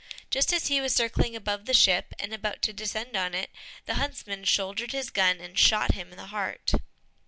Just 0.31 0.51
as 0.51 0.65
he 0.65 0.81
was 0.81 0.95
circling 0.95 1.35
above 1.35 1.65
the 1.65 1.75
ship, 1.75 2.15
and 2.17 2.33
about 2.33 2.63
to 2.63 2.73
descend 2.73 3.15
on 3.15 3.35
it, 3.35 3.51
the 3.85 3.93
huntsman 4.01 4.45
shouldered 4.45 4.93
his 4.93 5.11
gun, 5.11 5.39
and 5.39 5.59
shot 5.59 5.93
him 5.93 6.09
to 6.09 6.15
the 6.15 6.25
heart. 6.33 6.71